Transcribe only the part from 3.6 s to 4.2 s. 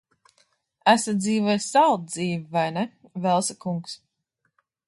kungs?